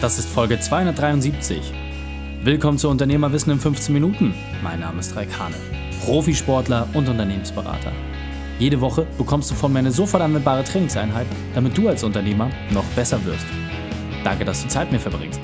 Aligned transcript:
Das 0.00 0.18
ist 0.18 0.30
Folge 0.30 0.58
273. 0.58 1.60
Willkommen 2.42 2.78
zu 2.78 2.88
Unternehmerwissen 2.88 3.52
in 3.52 3.60
15 3.60 3.92
Minuten. 3.92 4.34
Mein 4.62 4.80
Name 4.80 5.00
ist 5.00 5.14
Raik 5.14 5.38
Hane, 5.38 5.54
Profisportler 6.02 6.88
und 6.94 7.06
Unternehmensberater. 7.06 7.92
Jede 8.58 8.80
Woche 8.80 9.06
bekommst 9.18 9.50
du 9.50 9.54
von 9.54 9.70
mir 9.70 9.80
eine 9.80 9.92
sofort 9.92 10.22
anwendbare 10.22 10.64
Trainingseinheit, 10.64 11.26
damit 11.54 11.76
du 11.76 11.86
als 11.86 12.02
Unternehmer 12.02 12.48
noch 12.70 12.84
besser 12.96 13.22
wirst. 13.26 13.44
Danke, 14.24 14.46
dass 14.46 14.62
du 14.62 14.68
Zeit 14.68 14.90
mit 14.90 15.04
mir 15.04 15.10
verbringst. 15.10 15.40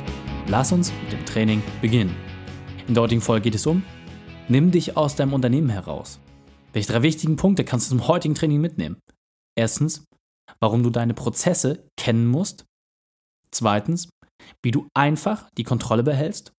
Lass 0.49 0.73
uns 0.73 0.91
mit 1.03 1.13
dem 1.13 1.27
Training 1.27 1.63
beginnen. 1.83 2.17
In 2.89 2.95
der 2.95 3.03
heutigen 3.03 3.21
Folge 3.21 3.43
geht 3.43 3.57
es 3.57 3.67
um 3.67 3.83
Nimm 4.49 4.71
dich 4.71 4.97
aus 4.97 5.17
deinem 5.17 5.35
Unternehmen 5.35 5.69
heraus. 5.69 6.19
Welche 6.73 6.93
drei 6.93 7.03
wichtigen 7.03 7.37
Punkte 7.37 7.63
kannst 7.63 7.91
du 7.91 7.99
zum 7.99 8.09
heutigen 8.09 8.35
Training 8.35 8.63
mitnehmen? 8.63 8.97
Erstens, 9.55 10.05
warum 10.61 10.83
du 10.83 10.89
deine 10.89 11.13
Prozesse 11.13 11.91
kennen 11.99 12.27
musst. 12.27 12.65
Zweitens, 13.51 14.09
wie 14.63 14.71
du 14.71 14.89
einfach 14.95 15.51
die 15.57 15.65
Kontrolle 15.65 16.03
behältst. 16.03 16.53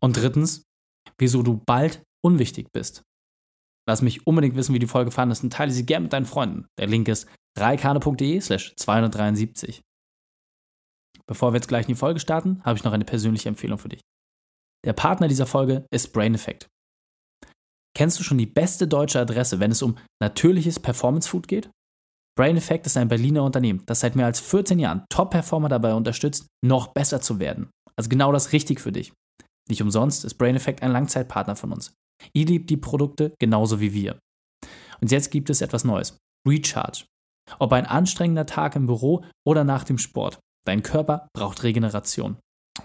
Und 0.00 0.16
drittens, 0.16 0.62
wieso 1.18 1.42
du 1.42 1.60
bald 1.66 2.02
unwichtig 2.24 2.68
bist. 2.72 3.02
Lass 3.86 4.02
mich 4.02 4.26
unbedingt 4.26 4.56
wissen, 4.56 4.74
wie 4.74 4.78
die 4.78 4.86
Folge 4.86 5.10
fandest 5.10 5.44
und 5.44 5.52
teile 5.52 5.70
sie 5.70 5.84
gerne 5.84 6.04
mit 6.04 6.12
deinen 6.12 6.26
Freunden. 6.26 6.66
Der 6.78 6.86
Link 6.86 7.08
ist 7.08 7.28
reikane.de 7.58 8.40
slash 8.40 8.74
273. 8.76 9.82
Bevor 11.26 11.52
wir 11.52 11.56
jetzt 11.56 11.68
gleich 11.68 11.86
in 11.86 11.94
die 11.94 11.98
Folge 11.98 12.20
starten, 12.20 12.62
habe 12.64 12.78
ich 12.78 12.84
noch 12.84 12.92
eine 12.92 13.04
persönliche 13.04 13.48
Empfehlung 13.48 13.78
für 13.78 13.88
dich. 13.88 14.00
Der 14.84 14.92
Partner 14.92 15.28
dieser 15.28 15.46
Folge 15.46 15.86
ist 15.90 16.12
Brain 16.12 16.34
Effect. 16.34 16.68
Kennst 17.96 18.18
du 18.18 18.24
schon 18.24 18.38
die 18.38 18.46
beste 18.46 18.88
deutsche 18.88 19.20
Adresse, 19.20 19.60
wenn 19.60 19.70
es 19.70 19.82
um 19.82 19.96
natürliches 20.20 20.80
Performance 20.80 21.28
Food 21.28 21.48
geht? 21.48 21.70
Brain 22.36 22.56
Effect 22.56 22.86
ist 22.86 22.96
ein 22.96 23.08
Berliner 23.08 23.44
Unternehmen, 23.44 23.82
das 23.86 24.00
seit 24.00 24.16
mehr 24.16 24.26
als 24.26 24.40
14 24.40 24.78
Jahren 24.78 25.04
Top-Performer 25.08 25.68
dabei 25.68 25.94
unterstützt, 25.94 26.46
noch 26.64 26.88
besser 26.88 27.20
zu 27.20 27.38
werden. 27.38 27.70
Also 27.96 28.08
genau 28.08 28.32
das 28.32 28.52
richtig 28.52 28.80
für 28.80 28.90
dich. 28.90 29.12
Nicht 29.68 29.82
umsonst 29.82 30.24
ist 30.24 30.34
Brain 30.34 30.56
Effect 30.56 30.82
ein 30.82 30.92
Langzeitpartner 30.92 31.54
von 31.54 31.72
uns. 31.72 31.94
Ihr 32.32 32.46
liebt 32.46 32.70
die 32.70 32.76
Produkte 32.76 33.34
genauso 33.38 33.80
wie 33.80 33.92
wir. 33.92 34.18
Und 35.00 35.10
jetzt 35.10 35.30
gibt 35.30 35.48
es 35.48 35.60
etwas 35.60 35.84
Neues. 35.84 36.16
Recharge. 36.46 37.04
Ob 37.58 37.72
ein 37.72 37.86
anstrengender 37.86 38.46
Tag 38.46 38.74
im 38.74 38.86
Büro 38.86 39.24
oder 39.46 39.64
nach 39.64 39.84
dem 39.84 39.98
Sport. 39.98 40.38
Dein 40.66 40.82
Körper 40.82 41.28
braucht 41.34 41.62
Regeneration. 41.62 42.38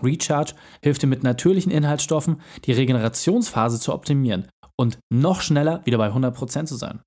Recharge 0.04 0.54
hilft 0.84 1.02
dir 1.02 1.08
mit 1.08 1.24
natürlichen 1.24 1.72
Inhaltsstoffen, 1.72 2.42
die 2.66 2.74
Regenerationsphase 2.74 3.80
zu 3.80 3.94
optimieren 3.94 4.48
und 4.78 5.00
noch 5.12 5.42
schneller 5.42 5.86
wieder 5.86 5.98
bei 5.98 6.10
100% 6.10 6.66
zu 6.66 6.76
sein. 6.76 7.02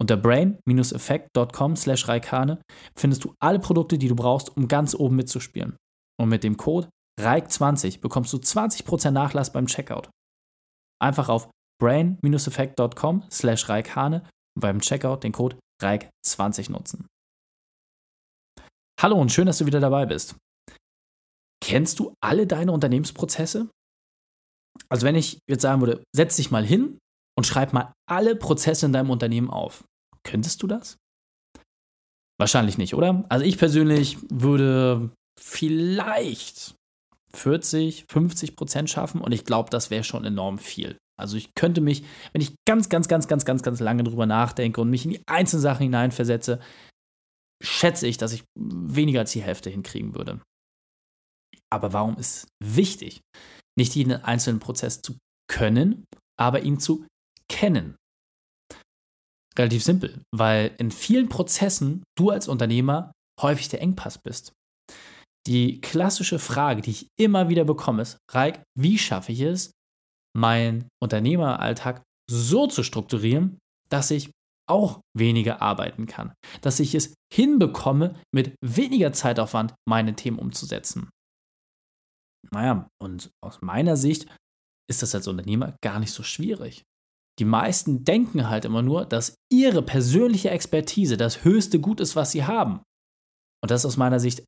Unter 0.00 0.16
brain-effekt.com 0.16 1.76
slash 1.76 2.08
Raikane 2.08 2.62
findest 2.96 3.24
du 3.24 3.34
alle 3.38 3.58
Produkte, 3.58 3.98
die 3.98 4.08
du 4.08 4.16
brauchst, 4.16 4.56
um 4.56 4.66
ganz 4.66 4.94
oben 4.94 5.16
mitzuspielen. 5.16 5.76
Und 6.18 6.30
mit 6.30 6.42
dem 6.42 6.56
Code 6.56 6.88
RAIK20 7.20 8.00
bekommst 8.00 8.32
du 8.32 8.38
20% 8.38 9.10
Nachlass 9.10 9.52
beim 9.52 9.66
Checkout. 9.66 10.08
Einfach 11.02 11.28
auf 11.28 11.50
brain-effekt.com 11.80 13.24
slash 13.30 13.68
Raikane 13.68 14.22
und 14.56 14.60
beim 14.60 14.80
Checkout 14.80 15.22
den 15.22 15.32
Code 15.32 15.58
RAIK20 15.82 16.70
nutzen. 16.70 17.06
Hallo 19.00 19.18
und 19.18 19.32
schön, 19.32 19.46
dass 19.46 19.58
du 19.58 19.66
wieder 19.66 19.80
dabei 19.80 20.06
bist. 20.06 20.36
Kennst 21.62 21.98
du 21.98 22.14
alle 22.22 22.46
deine 22.46 22.72
Unternehmensprozesse? 22.72 23.70
Also 24.88 25.06
wenn 25.06 25.14
ich 25.14 25.38
jetzt 25.48 25.62
sagen 25.62 25.80
würde, 25.80 26.02
setz 26.14 26.36
dich 26.36 26.50
mal 26.50 26.64
hin 26.64 26.98
und 27.40 27.46
schreib 27.46 27.72
mal 27.72 27.94
alle 28.06 28.36
Prozesse 28.36 28.84
in 28.84 28.92
deinem 28.92 29.08
Unternehmen 29.08 29.48
auf. 29.48 29.84
Könntest 30.24 30.62
du 30.62 30.66
das? 30.66 30.98
Wahrscheinlich 32.38 32.76
nicht, 32.76 32.92
oder? 32.92 33.24
Also 33.30 33.46
ich 33.46 33.56
persönlich 33.56 34.18
würde 34.28 35.08
vielleicht 35.40 36.74
40, 37.34 38.04
50 38.10 38.56
Prozent 38.56 38.90
schaffen 38.90 39.22
und 39.22 39.32
ich 39.32 39.46
glaube, 39.46 39.70
das 39.70 39.90
wäre 39.90 40.04
schon 40.04 40.26
enorm 40.26 40.58
viel. 40.58 40.98
Also 41.18 41.38
ich 41.38 41.54
könnte 41.54 41.80
mich, 41.80 42.04
wenn 42.34 42.42
ich 42.42 42.52
ganz, 42.68 42.90
ganz, 42.90 43.08
ganz, 43.08 43.26
ganz, 43.26 43.46
ganz, 43.46 43.62
ganz 43.62 43.80
lange 43.80 44.04
drüber 44.04 44.26
nachdenke 44.26 44.82
und 44.82 44.90
mich 44.90 45.06
in 45.06 45.12
die 45.12 45.22
einzelnen 45.26 45.62
Sachen 45.62 45.84
hineinversetze, 45.84 46.60
schätze 47.62 48.06
ich, 48.06 48.18
dass 48.18 48.34
ich 48.34 48.44
weniger 48.54 49.20
als 49.20 49.32
die 49.32 49.42
Hälfte 49.42 49.70
hinkriegen 49.70 50.14
würde. 50.14 50.42
Aber 51.72 51.94
warum 51.94 52.18
ist 52.18 52.48
wichtig, 52.62 53.22
nicht 53.78 53.94
jeden 53.94 54.12
einzelnen 54.12 54.60
Prozess 54.60 55.00
zu 55.00 55.16
können, 55.48 56.04
aber 56.38 56.60
ihn 56.60 56.78
zu 56.78 57.06
kennen? 57.50 57.96
Relativ 59.58 59.84
simpel, 59.84 60.22
weil 60.34 60.74
in 60.78 60.90
vielen 60.90 61.28
Prozessen 61.28 62.02
du 62.16 62.30
als 62.30 62.48
Unternehmer 62.48 63.12
häufig 63.42 63.68
der 63.68 63.82
Engpass 63.82 64.18
bist. 64.18 64.52
Die 65.46 65.80
klassische 65.80 66.38
Frage, 66.38 66.82
die 66.82 66.90
ich 66.90 67.08
immer 67.18 67.48
wieder 67.48 67.64
bekomme, 67.64 68.02
ist, 68.02 68.18
Reik, 68.30 68.62
wie 68.78 68.98
schaffe 68.98 69.32
ich 69.32 69.40
es, 69.40 69.72
meinen 70.36 70.88
Unternehmeralltag 71.02 72.02
so 72.30 72.66
zu 72.66 72.82
strukturieren, 72.82 73.58
dass 73.90 74.10
ich 74.10 74.30
auch 74.68 75.00
weniger 75.18 75.60
arbeiten 75.60 76.06
kann, 76.06 76.32
dass 76.60 76.78
ich 76.78 76.94
es 76.94 77.14
hinbekomme, 77.32 78.14
mit 78.32 78.54
weniger 78.64 79.12
Zeitaufwand 79.12 79.74
meine 79.88 80.14
Themen 80.14 80.38
umzusetzen. 80.38 81.10
Naja, 82.52 82.88
und 83.02 83.30
aus 83.44 83.60
meiner 83.62 83.96
Sicht 83.96 84.28
ist 84.88 85.02
das 85.02 85.14
als 85.14 85.26
Unternehmer 85.26 85.74
gar 85.82 85.98
nicht 85.98 86.12
so 86.12 86.22
schwierig. 86.22 86.82
Die 87.40 87.46
meisten 87.46 88.04
denken 88.04 88.50
halt 88.50 88.66
immer 88.66 88.82
nur, 88.82 89.06
dass 89.06 89.34
ihre 89.50 89.82
persönliche 89.82 90.50
Expertise 90.50 91.16
das 91.16 91.42
höchste 91.42 91.80
Gut 91.80 91.98
ist, 91.98 92.14
was 92.14 92.32
sie 92.32 92.44
haben. 92.44 92.82
Und 93.62 93.70
das 93.70 93.80
ist 93.80 93.86
aus 93.86 93.96
meiner 93.96 94.20
Sicht 94.20 94.44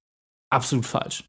absolut 0.52 0.84
falsch. 0.84 1.26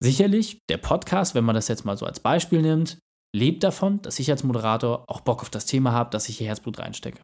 Sicherlich, 0.00 0.60
der 0.68 0.78
Podcast, 0.78 1.34
wenn 1.34 1.44
man 1.44 1.56
das 1.56 1.66
jetzt 1.66 1.84
mal 1.84 1.96
so 1.96 2.06
als 2.06 2.20
Beispiel 2.20 2.62
nimmt, 2.62 3.00
lebt 3.34 3.64
davon, 3.64 4.00
dass 4.02 4.20
ich 4.20 4.30
als 4.30 4.44
Moderator 4.44 5.04
auch 5.10 5.20
Bock 5.20 5.42
auf 5.42 5.50
das 5.50 5.66
Thema 5.66 5.90
habe, 5.90 6.10
dass 6.10 6.28
ich 6.28 6.38
hier 6.38 6.46
Herzblut 6.46 6.78
reinstecke. 6.78 7.20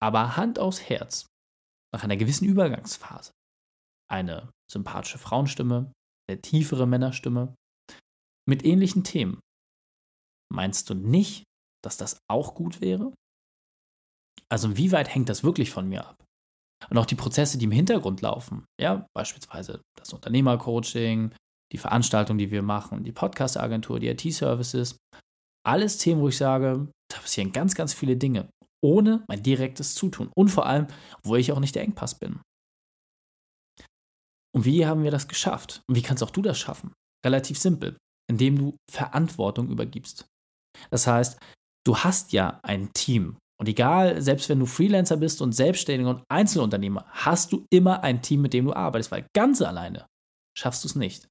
Aber 0.00 0.36
Hand 0.36 0.60
aufs 0.60 0.80
Herz, 0.80 1.26
nach 1.92 2.04
einer 2.04 2.16
gewissen 2.16 2.44
Übergangsphase, 2.44 3.32
eine 4.08 4.52
sympathische 4.70 5.18
Frauenstimme, 5.18 5.92
eine 6.30 6.40
tiefere 6.40 6.86
Männerstimme, 6.86 7.56
mit 8.48 8.64
ähnlichen 8.64 9.02
Themen, 9.02 9.40
meinst 10.52 10.88
du 10.88 10.94
nicht, 10.94 11.42
dass 11.84 11.96
das 11.96 12.18
auch 12.28 12.54
gut 12.54 12.80
wäre? 12.80 13.12
Also 14.48 14.76
wie 14.76 14.92
weit 14.92 15.14
hängt 15.14 15.28
das 15.28 15.44
wirklich 15.44 15.70
von 15.70 15.88
mir 15.88 16.06
ab? 16.06 16.24
Und 16.90 16.98
auch 16.98 17.06
die 17.06 17.14
Prozesse, 17.14 17.58
die 17.58 17.64
im 17.64 17.70
Hintergrund 17.70 18.20
laufen, 18.20 18.66
ja, 18.80 19.06
beispielsweise 19.14 19.80
das 19.98 20.12
Unternehmercoaching, 20.12 21.34
die 21.72 21.78
Veranstaltung, 21.78 22.38
die 22.38 22.50
wir 22.50 22.62
machen, 22.62 23.04
die 23.04 23.12
Podcast-Agentur, 23.12 24.00
die 24.00 24.08
IT-Services, 24.08 24.98
alles 25.66 25.98
Themen, 25.98 26.20
wo 26.20 26.28
ich 26.28 26.36
sage, 26.36 26.88
da 27.10 27.18
passieren 27.18 27.52
ganz, 27.52 27.74
ganz 27.74 27.94
viele 27.94 28.16
Dinge, 28.16 28.50
ohne 28.82 29.24
mein 29.28 29.42
direktes 29.42 29.94
Zutun 29.94 30.30
und 30.36 30.50
vor 30.50 30.66
allem, 30.66 30.88
wo 31.22 31.36
ich 31.36 31.52
auch 31.52 31.60
nicht 31.60 31.74
der 31.74 31.82
Engpass 31.82 32.18
bin. 32.18 32.40
Und 34.54 34.64
wie 34.64 34.86
haben 34.86 35.02
wir 35.02 35.10
das 35.10 35.26
geschafft? 35.26 35.82
Und 35.88 35.96
wie 35.96 36.02
kannst 36.02 36.22
auch 36.22 36.30
du 36.30 36.42
das 36.42 36.58
schaffen? 36.58 36.92
Relativ 37.24 37.58
simpel, 37.58 37.96
indem 38.30 38.58
du 38.58 38.76
Verantwortung 38.90 39.68
übergibst. 39.68 40.26
Das 40.90 41.06
heißt, 41.06 41.40
du 41.86 41.96
hast 41.96 42.32
ja 42.32 42.60
ein 42.62 42.92
Team. 42.92 43.36
Und 43.60 43.68
egal, 43.68 44.20
selbst 44.20 44.48
wenn 44.48 44.58
du 44.58 44.66
Freelancer 44.66 45.16
bist 45.16 45.40
und 45.40 45.52
Selbstständiger 45.52 46.10
und 46.10 46.24
Einzelunternehmer, 46.28 47.06
hast 47.08 47.52
du 47.52 47.66
immer 47.70 48.02
ein 48.02 48.20
Team, 48.20 48.42
mit 48.42 48.52
dem 48.52 48.66
du 48.66 48.74
arbeitest, 48.74 49.12
weil 49.12 49.26
ganz 49.34 49.62
alleine 49.62 50.06
schaffst 50.56 50.84
du 50.84 50.88
es 50.88 50.96
nicht. 50.96 51.28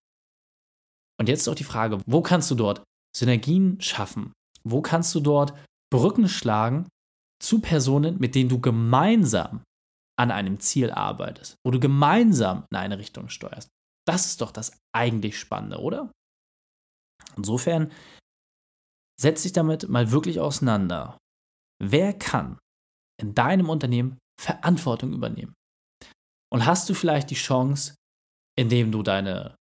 Und 1.19 1.29
jetzt 1.29 1.41
ist 1.41 1.47
auch 1.47 1.55
die 1.55 1.63
Frage, 1.63 1.99
wo 2.05 2.21
kannst 2.21 2.49
du 2.49 2.55
dort 2.55 2.83
Synergien 3.15 3.79
schaffen? 3.81 4.33
Wo 4.63 4.81
kannst 4.81 5.13
du 5.15 5.19
dort 5.19 5.53
Brücken 5.91 6.27
schlagen 6.27 6.87
zu 7.41 7.59
Personen, 7.59 8.17
mit 8.19 8.35
denen 8.35 8.49
du 8.49 8.59
gemeinsam 8.59 9.63
an 10.17 10.31
einem 10.31 10.59
Ziel 10.59 10.91
arbeitest, 10.91 11.55
wo 11.65 11.71
du 11.71 11.79
gemeinsam 11.79 12.65
in 12.71 12.77
eine 12.77 12.97
Richtung 12.97 13.29
steuerst? 13.29 13.69
Das 14.07 14.25
ist 14.25 14.41
doch 14.41 14.51
das 14.51 14.77
eigentlich 14.95 15.37
Spannende, 15.37 15.79
oder? 15.79 16.11
Insofern 17.35 17.91
Setz 19.19 19.43
dich 19.43 19.53
damit 19.53 19.87
mal 19.89 20.11
wirklich 20.11 20.39
auseinander. 20.39 21.17
Wer 21.81 22.13
kann 22.13 22.59
in 23.19 23.33
deinem 23.33 23.69
Unternehmen 23.69 24.17
Verantwortung 24.39 25.13
übernehmen? 25.13 25.53
Und 26.51 26.65
hast 26.65 26.89
du 26.89 26.93
vielleicht 26.93 27.29
die 27.29 27.35
Chance, 27.35 27.95
indem 28.57 28.91
du 28.91 29.03
deine 29.03 29.55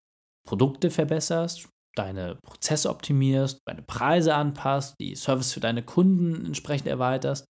Produkte 0.47 0.91
verbesserst, 0.91 1.69
deine 1.97 2.39
Prozesse 2.45 2.91
optimierst, 2.91 3.61
deine 3.67 3.83
Preise 3.83 4.35
anpasst, 4.35 4.95
die 5.01 5.15
Service 5.15 5.53
für 5.53 5.61
deine 5.61 5.83
Kunden 5.83 6.47
entsprechend 6.47 6.89
erweiterst, 6.89 7.45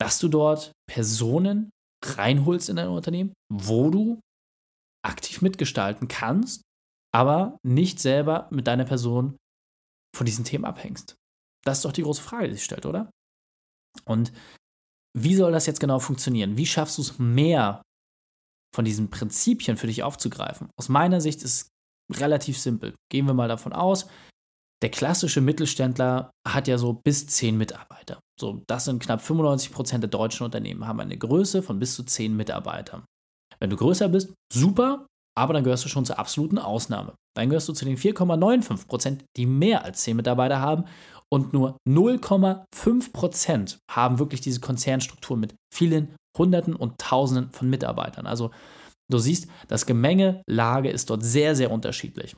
dass 0.00 0.18
du 0.18 0.28
dort 0.28 0.72
Personen 0.88 1.70
reinholst 2.04 2.68
in 2.68 2.76
dein 2.76 2.88
Unternehmen, 2.88 3.32
wo 3.52 3.90
du 3.90 4.20
aktiv 5.04 5.42
mitgestalten 5.42 6.08
kannst, 6.08 6.62
aber 7.14 7.58
nicht 7.64 8.00
selber 8.00 8.48
mit 8.50 8.66
deiner 8.66 8.84
Person 8.84 9.36
von 10.16 10.26
diesen 10.26 10.44
Themen 10.44 10.64
abhängst? 10.64 11.14
Das 11.64 11.78
ist 11.78 11.84
doch 11.84 11.92
die 11.92 12.02
große 12.02 12.22
Frage, 12.22 12.48
die 12.48 12.54
sich 12.54 12.64
stellt, 12.64 12.86
oder? 12.86 13.10
Und 14.04 14.32
wie 15.16 15.34
soll 15.34 15.52
das 15.52 15.66
jetzt 15.66 15.80
genau 15.80 15.98
funktionieren? 15.98 16.56
Wie 16.56 16.66
schaffst 16.66 16.98
du 16.98 17.02
es 17.02 17.18
mehr 17.18 17.82
von 18.74 18.84
diesen 18.84 19.10
Prinzipien 19.10 19.76
für 19.76 19.86
dich 19.86 20.02
aufzugreifen? 20.02 20.68
Aus 20.78 20.88
meiner 20.88 21.20
Sicht 21.20 21.42
ist 21.42 21.70
es 22.10 22.20
relativ 22.20 22.58
simpel. 22.58 22.94
Gehen 23.10 23.26
wir 23.26 23.34
mal 23.34 23.48
davon 23.48 23.72
aus, 23.72 24.06
der 24.82 24.90
klassische 24.90 25.40
Mittelständler 25.40 26.30
hat 26.46 26.68
ja 26.68 26.76
so 26.76 26.92
bis 26.92 27.26
10 27.26 27.56
Mitarbeiter. 27.56 28.20
So, 28.38 28.62
das 28.66 28.84
sind 28.84 29.02
knapp 29.02 29.22
95 29.22 29.72
Prozent 29.72 30.02
der 30.02 30.10
deutschen 30.10 30.44
Unternehmen, 30.44 30.86
haben 30.86 31.00
eine 31.00 31.16
Größe 31.16 31.62
von 31.62 31.78
bis 31.78 31.94
zu 31.94 32.04
10 32.04 32.36
Mitarbeitern. 32.36 33.04
Wenn 33.58 33.70
du 33.70 33.76
größer 33.76 34.08
bist, 34.08 34.34
super, 34.52 35.06
aber 35.36 35.52
dann 35.52 35.64
gehörst 35.64 35.84
du 35.84 35.88
schon 35.88 36.04
zur 36.04 36.18
absoluten 36.18 36.58
Ausnahme. 36.58 37.14
Dann 37.36 37.48
gehörst 37.48 37.68
du 37.68 37.72
zu 37.72 37.84
den 37.84 37.96
4,95 37.96 38.86
Prozent, 38.86 39.24
die 39.36 39.46
mehr 39.46 39.84
als 39.84 40.02
10 40.02 40.16
Mitarbeiter 40.16 40.60
haben 40.60 40.84
und 41.32 41.52
nur 41.52 41.76
0,5 41.88 43.12
Prozent 43.12 43.78
haben 43.90 44.18
wirklich 44.18 44.40
diese 44.40 44.60
Konzernstruktur 44.60 45.36
mit 45.36 45.54
vielen 45.74 46.14
Hunderten 46.38 46.74
und 46.76 46.98
Tausenden 46.98 47.50
von 47.50 47.68
Mitarbeitern. 47.68 48.26
Also 48.26 48.50
du 49.10 49.18
siehst, 49.18 49.48
das 49.68 49.86
Gemengelage 49.86 50.90
ist 50.90 51.10
dort 51.10 51.24
sehr, 51.24 51.56
sehr 51.56 51.70
unterschiedlich. 51.70 52.36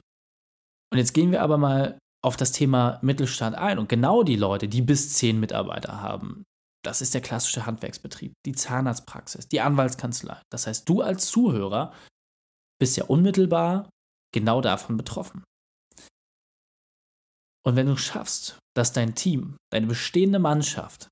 Und 0.90 0.98
jetzt 0.98 1.12
gehen 1.12 1.32
wir 1.32 1.42
aber 1.42 1.58
mal 1.58 1.98
auf 2.24 2.36
das 2.36 2.52
Thema 2.52 2.98
Mittelstand 3.02 3.56
ein. 3.56 3.78
Und 3.78 3.88
genau 3.88 4.22
die 4.22 4.36
Leute, 4.36 4.68
die 4.68 4.82
bis 4.82 5.14
10 5.14 5.38
Mitarbeiter 5.38 6.00
haben, 6.00 6.44
das 6.84 7.02
ist 7.02 7.12
der 7.12 7.20
klassische 7.20 7.66
Handwerksbetrieb, 7.66 8.32
die 8.46 8.52
Zahnarztpraxis, 8.52 9.48
die 9.48 9.60
Anwaltskanzlei. 9.60 10.40
Das 10.50 10.66
heißt, 10.66 10.88
du 10.88 11.02
als 11.02 11.26
Zuhörer 11.26 11.92
bist 12.80 12.96
ja 12.96 13.04
unmittelbar 13.04 13.90
genau 14.34 14.60
davon 14.60 14.96
betroffen. 14.96 15.44
Und 17.66 17.76
wenn 17.76 17.86
du 17.86 17.96
schaffst, 17.96 18.58
dass 18.76 18.92
dein 18.92 19.14
Team, 19.14 19.56
deine 19.72 19.86
bestehende 19.86 20.38
Mannschaft 20.38 21.08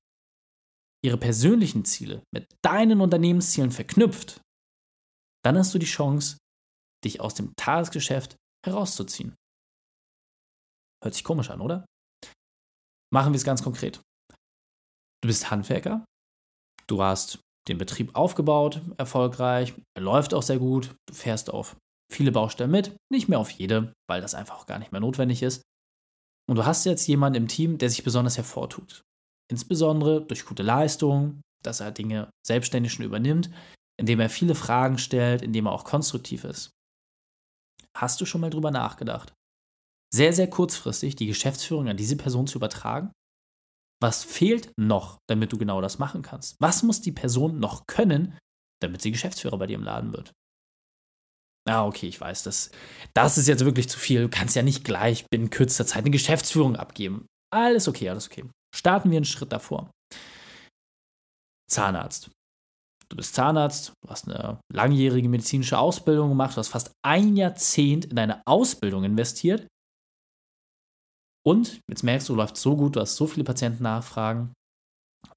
ihre 1.03 1.17
persönlichen 1.17 1.85
Ziele 1.85 2.23
mit 2.33 2.47
deinen 2.63 3.01
Unternehmenszielen 3.01 3.71
verknüpft, 3.71 4.41
dann 5.43 5.57
hast 5.57 5.73
du 5.73 5.79
die 5.79 5.85
Chance, 5.85 6.37
dich 7.03 7.21
aus 7.21 7.35
dem 7.35 7.53
Tagesgeschäft 7.55 8.35
herauszuziehen. 8.65 9.35
Hört 11.03 11.13
sich 11.13 11.23
komisch 11.23 11.49
an, 11.51 11.61
oder? 11.61 11.85
Machen 13.13 13.33
wir 13.33 13.37
es 13.37 13.43
ganz 13.43 13.63
konkret. 13.63 14.01
Du 15.21 15.27
bist 15.27 15.51
Handwerker, 15.51 16.05
du 16.87 17.01
hast 17.01 17.39
den 17.67 17.77
Betrieb 17.77 18.15
aufgebaut, 18.15 18.81
erfolgreich, 18.97 19.73
er 19.95 20.03
läuft 20.03 20.33
auch 20.33 20.43
sehr 20.43 20.59
gut, 20.59 20.95
du 21.07 21.13
fährst 21.13 21.49
auf 21.49 21.75
viele 22.11 22.31
Baustellen 22.31 22.71
mit, 22.71 22.95
nicht 23.11 23.27
mehr 23.27 23.39
auf 23.39 23.51
jede, 23.51 23.93
weil 24.09 24.21
das 24.21 24.35
einfach 24.35 24.57
auch 24.57 24.65
gar 24.65 24.79
nicht 24.79 24.91
mehr 24.91 25.01
notwendig 25.01 25.43
ist. 25.43 25.61
Und 26.49 26.55
du 26.55 26.65
hast 26.65 26.85
jetzt 26.85 27.07
jemanden 27.07 27.43
im 27.43 27.47
Team, 27.47 27.77
der 27.77 27.89
sich 27.89 28.03
besonders 28.03 28.37
hervortut. 28.37 29.03
Insbesondere 29.51 30.25
durch 30.25 30.45
gute 30.45 30.63
Leistung, 30.63 31.41
dass 31.63 31.79
er 31.79 31.91
Dinge 31.91 32.29
selbstständig 32.45 32.93
schon 32.93 33.05
übernimmt, 33.05 33.49
indem 33.99 34.19
er 34.19 34.29
viele 34.29 34.55
Fragen 34.55 34.97
stellt, 34.97 35.41
indem 35.41 35.65
er 35.65 35.73
auch 35.73 35.83
konstruktiv 35.83 36.43
ist. 36.43 36.71
Hast 37.95 38.21
du 38.21 38.25
schon 38.25 38.41
mal 38.41 38.49
drüber 38.49 38.71
nachgedacht? 38.71 39.33
Sehr, 40.13 40.31
sehr 40.31 40.49
kurzfristig 40.49 41.15
die 41.15 41.27
Geschäftsführung 41.27 41.89
an 41.89 41.97
diese 41.97 42.15
Person 42.15 42.47
zu 42.47 42.57
übertragen? 42.57 43.11
Was 44.01 44.23
fehlt 44.23 44.71
noch, 44.77 45.17
damit 45.27 45.51
du 45.51 45.57
genau 45.57 45.81
das 45.81 45.97
machen 45.97 46.21
kannst? 46.21 46.55
Was 46.59 46.83
muss 46.83 47.01
die 47.01 47.11
Person 47.11 47.59
noch 47.59 47.87
können, 47.87 48.37
damit 48.81 49.01
sie 49.01 49.11
Geschäftsführer 49.11 49.57
bei 49.57 49.67
dir 49.67 49.75
im 49.75 49.83
Laden 49.83 50.13
wird? 50.13 50.33
Ah, 51.67 51.85
okay, 51.85 52.07
ich 52.07 52.21
weiß, 52.21 52.43
das, 52.43 52.71
das 53.13 53.37
ist 53.37 53.47
jetzt 53.47 53.65
wirklich 53.65 53.89
zu 53.89 53.99
viel. 53.99 54.21
Du 54.21 54.29
kannst 54.29 54.55
ja 54.55 54.63
nicht 54.63 54.85
gleich 54.85 55.25
binnen 55.29 55.49
kürzester 55.49 55.85
Zeit 55.85 56.03
eine 56.03 56.11
Geschäftsführung 56.11 56.77
abgeben. 56.77 57.25
Alles 57.53 57.87
okay, 57.87 58.09
alles 58.09 58.27
okay. 58.27 58.45
Starten 58.73 59.11
wir 59.11 59.17
einen 59.17 59.25
Schritt 59.25 59.51
davor. 59.51 59.91
Zahnarzt. 61.69 62.29
Du 63.09 63.17
bist 63.17 63.35
Zahnarzt, 63.35 63.93
du 64.03 64.09
hast 64.09 64.27
eine 64.27 64.59
langjährige 64.71 65.29
medizinische 65.29 65.77
Ausbildung 65.77 66.29
gemacht, 66.29 66.55
du 66.55 66.59
hast 66.59 66.67
fast 66.67 66.91
ein 67.05 67.35
Jahrzehnt 67.37 68.05
in 68.05 68.15
deine 68.15 68.41
Ausbildung 68.45 69.03
investiert 69.05 69.67
und 71.47 71.81
jetzt 71.89 72.03
merkst 72.03 72.27
du, 72.27 72.35
läuft 72.35 72.57
so 72.57 72.75
gut, 72.75 72.97
du 72.97 72.99
hast 72.99 73.15
so 73.15 73.25
viele 73.25 73.45
Patienten 73.45 73.83
nachfragen, 73.83 74.51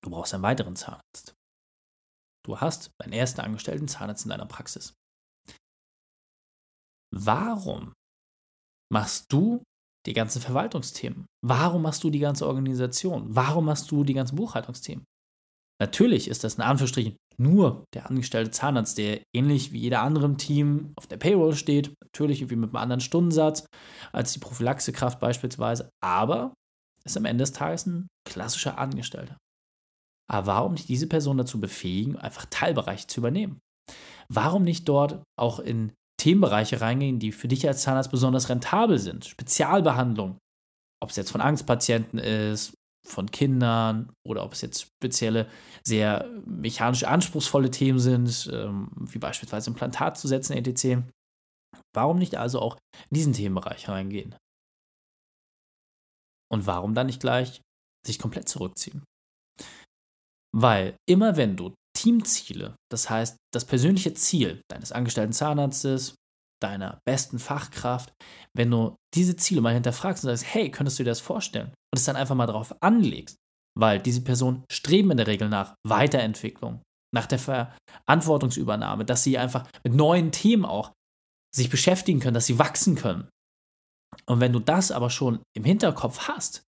du 0.03 0.11
brauchst 0.11 0.35
einen 0.35 0.43
weiteren 0.43 0.75
Zahnarzt. 0.75 1.37
Du 2.45 2.61
hast 2.61 2.91
deinen 2.99 3.13
ersten 3.13 3.41
angestellten 3.41 3.87
Zahnarzt 3.87 4.25
in 4.25 4.31
deiner 4.31 4.47
Praxis. 4.47 4.93
Warum 7.15 7.93
machst 8.93 9.33
du 9.33 9.63
die 10.05 10.13
ganzen 10.13 10.43
Verwaltungsthemen? 10.43 11.27
Warum 11.47 11.83
machst 11.83 12.03
du 12.03 12.11
die 12.11 12.19
ganze 12.19 12.45
Organisation? 12.45 13.33
Warum 13.33 13.67
machst 13.67 13.89
du 13.93 14.03
die 14.03 14.15
ganzen 14.15 14.35
Buchhaltungsthemen? 14.35 15.05
Natürlich 15.81 16.29
ist 16.29 16.45
das 16.45 16.55
in 16.55 16.63
Anführungsstrichen 16.63 17.17
nur 17.39 17.87
der 17.95 18.09
angestellte 18.09 18.51
Zahnarzt, 18.51 18.99
der 18.99 19.23
ähnlich 19.35 19.73
wie 19.73 19.81
jeder 19.81 20.03
andere 20.03 20.27
im 20.27 20.37
Team 20.37 20.93
auf 20.97 21.07
der 21.07 21.17
Payroll 21.17 21.55
steht, 21.55 21.95
natürlich 22.05 22.43
irgendwie 22.43 22.57
mit 22.57 22.69
einem 22.69 22.77
anderen 22.77 23.01
Stundensatz 23.01 23.65
als 24.13 24.33
die 24.33 24.41
Prophylaxekraft 24.41 25.19
beispielsweise, 25.21 25.89
aber 26.05 26.53
ist 27.05 27.17
am 27.17 27.25
Ende 27.25 27.43
des 27.43 27.53
Tages 27.53 27.87
ein 27.87 28.09
klassischer 28.29 28.79
Angestellter. 28.79 29.39
Aber 30.31 30.47
warum 30.47 30.73
nicht 30.73 30.89
diese 30.89 31.07
Person 31.07 31.39
dazu 31.39 31.61
befähigen, 31.61 32.17
einfach 32.17 32.45
Teilbereiche 32.51 33.07
zu 33.07 33.21
übernehmen? 33.21 33.59
Warum 34.29 34.63
nicht 34.63 34.87
dort 34.89 35.23
auch 35.39 35.59
in 35.59 35.93
Themenbereiche 36.21 36.83
reingehen, 36.83 37.19
die 37.19 37.33
für 37.33 37.49
dich 37.49 37.67
als 37.67 37.83
Zahnarzt 37.83 38.11
besonders 38.11 38.51
rentabel 38.51 38.99
sind? 38.99 39.25
Spezialbehandlung, 39.25 40.37
ob 41.03 41.09
es 41.09 41.17
jetzt 41.17 41.33
von 41.33 41.41
Angstpatienten 41.41 42.19
ist, 42.19 42.75
von 43.07 43.31
Kindern 43.31 44.13
oder 44.27 44.45
ob 44.45 44.53
es 44.53 44.61
jetzt 44.61 44.83
spezielle, 44.83 45.49
sehr 45.85 46.29
mechanisch 46.45 47.05
anspruchsvolle 47.05 47.71
Themen 47.71 47.99
sind, 47.99 48.51
ähm, 48.53 48.91
wie 48.95 49.19
beispielsweise 49.19 49.71
Implantat 49.71 50.19
zu 50.19 50.29
setzen, 50.29 50.53
etc. 50.53 51.03
Warum 51.95 52.19
nicht 52.19 52.37
also 52.37 52.61
auch 52.61 52.77
in 53.11 53.15
diesen 53.15 53.33
Themenbereich 53.33 53.89
reingehen? 53.89 54.37
Und 56.53 56.67
warum 56.67 56.95
dann 56.95 57.07
nicht 57.07 57.21
gleich 57.21 57.63
sich 58.07 58.19
komplett 58.19 58.49
zurückziehen? 58.49 59.05
Weil 60.53 60.97
immer 61.09 61.37
wenn 61.37 61.57
du 61.57 61.75
Teamziele, 61.97 62.77
das 62.91 63.09
heißt 63.09 63.37
das 63.53 63.65
persönliche 63.65 64.15
Ziel 64.15 64.63
deines 64.69 64.91
angestellten 64.93 65.33
Zahnarztes, 65.33 66.15
deiner 66.63 67.01
besten 67.07 67.39
Fachkraft, 67.39 68.13
wenn 68.57 68.71
du 68.71 68.97
diese 69.15 69.37
Ziele 69.37 69.61
mal 69.61 69.75
hinterfragst 69.75 70.25
und 70.25 70.31
sagst, 70.31 70.55
hey, 70.55 70.71
könntest 70.71 70.99
du 70.99 71.05
dir 71.05 71.11
das 71.11 71.21
vorstellen? 71.21 71.69
Und 71.69 71.99
es 71.99 72.05
dann 72.05 72.17
einfach 72.17 72.35
mal 72.35 72.47
darauf 72.47 72.75
anlegst, 72.83 73.37
weil 73.79 74.01
diese 74.01 74.23
Personen 74.23 74.65
streben 74.71 75.11
in 75.11 75.17
der 75.17 75.27
Regel 75.27 75.49
nach 75.49 75.75
Weiterentwicklung, 75.87 76.83
nach 77.15 77.27
der 77.27 77.39
Verantwortungsübernahme, 77.39 79.05
dass 79.05 79.25
sie 79.25 79.39
einfach 79.39 79.69
mit 79.85 79.95
neuen 79.95 80.33
Themen 80.33 80.65
auch 80.65 80.93
sich 81.55 81.71
beschäftigen 81.71 82.21
können, 82.21 82.35
dass 82.35 82.47
sie 82.47 82.59
wachsen 82.59 82.95
können. 82.95 83.29
Und 84.27 84.41
wenn 84.41 84.53
du 84.53 84.61
das 84.61 84.93
aber 84.93 85.11
schon 85.11 85.41
im 85.57 85.65
Hinterkopf 85.65 86.29
hast, 86.29 86.63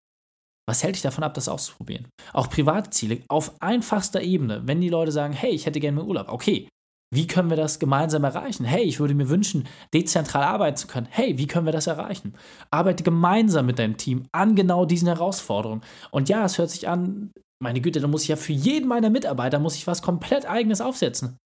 was 0.69 0.83
hält 0.83 0.95
dich 0.95 1.03
davon 1.03 1.25
ab, 1.25 1.35
das 1.35 1.49
auszuprobieren? 1.49 2.09
Auch 2.33 2.49
private 2.49 2.91
Ziele 2.91 3.23
auf 3.29 3.61
einfachster 3.61 4.23
Ebene, 4.23 4.67
wenn 4.67 4.81
die 4.81 4.89
Leute 4.89 5.13
sagen, 5.13 5.33
hey, 5.33 5.51
ich 5.51 5.67
hätte 5.67 5.81
gerne 5.81 5.97
mehr 5.97 6.07
Urlaub, 6.07 6.29
okay, 6.29 6.69
wie 7.12 7.26
können 7.26 7.50
wir 7.50 7.59
das 7.59 7.78
gemeinsam 7.78 8.25
erreichen? 8.25 8.64
Hey, 8.64 8.85
ich 8.85 8.99
würde 8.99 9.14
mir 9.14 9.28
wünschen, 9.28 9.69
dezentral 9.92 10.45
arbeiten 10.45 10.78
zu 10.78 10.87
können. 10.87 11.07
Hey, 11.11 11.37
wie 11.37 11.47
können 11.47 11.66
wir 11.66 11.73
das 11.73 11.87
erreichen? 11.87 12.33
Arbeite 12.71 13.02
gemeinsam 13.02 13.66
mit 13.66 13.78
deinem 13.78 13.99
Team 13.99 14.25
an 14.33 14.57
genau 14.57 14.87
diesen 14.87 15.09
Herausforderungen. 15.09 15.83
Und 16.11 16.31
ja, 16.31 16.42
es 16.47 16.57
hört 16.57 16.71
sich 16.71 16.88
an, 16.88 17.31
meine 17.62 17.83
Güte, 17.83 18.00
da 18.00 18.09
muss 18.09 18.23
ich 18.23 18.28
ja 18.28 18.37
für 18.37 18.54
jeden 18.54 18.88
meiner 18.88 19.11
Mitarbeiter 19.11 19.59
muss 19.59 19.76
ich 19.76 19.87
was 19.87 20.00
komplett 20.00 20.47
eigenes 20.47 20.81
aufsetzen. 20.81 21.37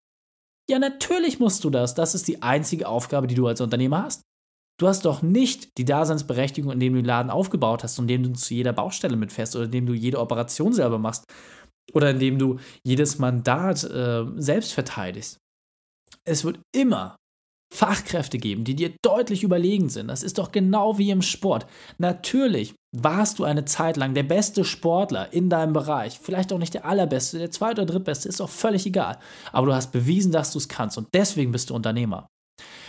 Ja, 0.71 0.79
natürlich 0.79 1.41
musst 1.41 1.65
du 1.65 1.71
das. 1.71 1.97
Das 1.97 2.15
ist 2.15 2.29
die 2.29 2.43
einzige 2.43 2.87
Aufgabe, 2.87 3.27
die 3.27 3.35
du 3.35 3.49
als 3.49 3.61
Unternehmer 3.61 4.05
hast. 4.05 4.23
Du 4.79 4.87
hast 4.87 5.05
doch 5.05 5.23
nicht 5.23 5.79
die 5.79 5.85
Daseinsberechtigung, 5.85 6.71
indem 6.71 6.93
du 6.93 7.01
den 7.01 7.07
Laden 7.07 7.31
aufgebaut 7.31 7.83
hast, 7.83 7.99
indem 7.99 8.23
du 8.23 8.33
zu 8.35 8.55
jeder 8.55 8.73
Baustelle 8.73 9.17
mitfährst 9.17 9.57
oder 9.57 9.65
indem 9.65 9.87
du 9.87 9.95
jede 9.95 10.21
Operation 10.21 10.73
selber 10.73 10.99
machst 10.99 11.25
oder 11.93 12.11
indem 12.11 12.39
du 12.39 12.61
jedes 12.85 13.19
Mandat 13.19 13.83
äh, 13.83 14.25
selbst 14.37 14.73
verteidigst 14.73 15.41
es 16.27 16.45
wird 16.45 16.61
immer 16.75 17.17
Fachkräfte 17.75 18.39
geben, 18.39 18.65
die 18.65 18.77
dir 18.77 18.95
deutlich 19.03 19.43
überlegen 19.43 19.89
sind. 19.89 20.09
Das 20.09 20.23
ist 20.23 20.39
doch 20.39 20.53
genau 20.53 20.99
wie 20.99 21.11
im 21.11 21.23
Sport. 21.23 21.67
Natürlich 21.99 22.75
warst 22.97 23.39
du 23.39 23.45
eine 23.45 23.65
Zeit 23.65 23.97
lang 23.97 24.15
der 24.15 24.23
beste 24.23 24.65
Sportler 24.65 25.33
in 25.33 25.51
deinem 25.51 25.73
Bereich. 25.73 26.19
Vielleicht 26.21 26.53
auch 26.53 26.59
nicht 26.59 26.75
der 26.75 26.85
allerbeste, 26.85 27.39
der 27.39 27.51
zweite 27.51 27.83
oder 27.83 27.93
drittbeste, 27.93 28.29
ist 28.29 28.41
doch 28.41 28.49
völlig 28.49 28.87
egal. 28.87 29.19
Aber 29.53 29.67
du 29.67 29.75
hast 29.75 29.93
bewiesen, 29.93 30.33
dass 30.33 30.53
du 30.53 30.59
es 30.59 30.69
kannst 30.69 30.97
und 30.97 31.09
deswegen 31.13 31.53
bist 31.53 31.71
du 31.71 31.75
Unternehmer. 31.75 32.29